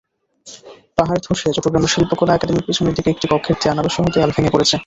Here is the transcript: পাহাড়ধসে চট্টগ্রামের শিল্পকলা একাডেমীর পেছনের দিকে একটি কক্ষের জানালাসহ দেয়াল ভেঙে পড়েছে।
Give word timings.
পাহাড়ধসে 0.97 1.47
চট্টগ্রামের 1.55 1.93
শিল্পকলা 1.93 2.35
একাডেমীর 2.35 2.65
পেছনের 2.67 2.95
দিকে 2.97 3.09
একটি 3.11 3.25
কক্ষের 3.31 3.57
জানালাসহ 3.63 4.03
দেয়াল 4.13 4.31
ভেঙে 4.35 4.53
পড়েছে। 4.53 4.75